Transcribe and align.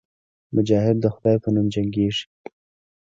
مجاهد 0.55 0.97
د 1.01 1.05
خدای 1.15 1.37
په 1.43 1.49
نوم 1.55 1.67
جنګېږي. 1.75 2.25